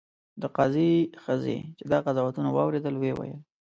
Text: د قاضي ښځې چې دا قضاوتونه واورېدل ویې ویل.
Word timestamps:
د 0.41 0.43
قاضي 0.57 0.91
ښځې 1.23 1.57
چې 1.77 1.83
دا 1.91 1.97
قضاوتونه 2.05 2.49
واورېدل 2.51 2.95
ویې 2.97 3.13
ویل. 3.15 3.39